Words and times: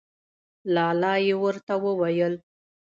لا 0.73 0.85
لا 1.01 1.13
یې 1.25 1.35
ورته 1.43 1.73
وویل. 1.85 2.33